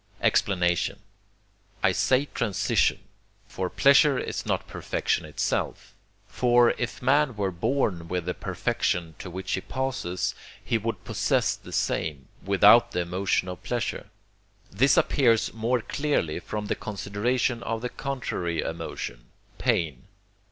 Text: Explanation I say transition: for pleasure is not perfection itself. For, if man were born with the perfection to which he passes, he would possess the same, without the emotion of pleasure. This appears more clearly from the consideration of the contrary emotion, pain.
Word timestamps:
Explanation 0.19 0.99
I 1.83 1.91
say 1.91 2.25
transition: 2.33 3.01
for 3.47 3.69
pleasure 3.69 4.17
is 4.17 4.47
not 4.47 4.65
perfection 4.67 5.25
itself. 5.25 5.93
For, 6.27 6.71
if 6.79 7.03
man 7.03 7.35
were 7.35 7.51
born 7.51 8.07
with 8.07 8.25
the 8.25 8.33
perfection 8.33 9.13
to 9.19 9.29
which 9.29 9.51
he 9.51 9.61
passes, 9.61 10.33
he 10.65 10.79
would 10.79 11.03
possess 11.05 11.55
the 11.55 11.71
same, 11.71 12.27
without 12.43 12.93
the 12.93 13.01
emotion 13.01 13.47
of 13.47 13.61
pleasure. 13.61 14.09
This 14.71 14.97
appears 14.97 15.53
more 15.53 15.81
clearly 15.81 16.39
from 16.39 16.65
the 16.65 16.73
consideration 16.75 17.61
of 17.61 17.83
the 17.83 17.89
contrary 17.89 18.59
emotion, 18.61 19.25
pain. 19.59 20.07